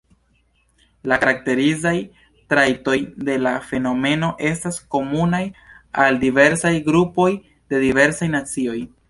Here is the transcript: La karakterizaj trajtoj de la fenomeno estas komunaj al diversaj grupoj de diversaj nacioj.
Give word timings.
La 1.09 1.17
karakterizaj 1.23 1.93
trajtoj 2.53 2.95
de 3.27 3.35
la 3.43 3.51
fenomeno 3.67 4.31
estas 4.53 4.81
komunaj 4.97 5.43
al 6.07 6.19
diversaj 6.25 6.73
grupoj 6.91 7.29
de 7.45 7.85
diversaj 7.87 8.33
nacioj. 8.39 8.81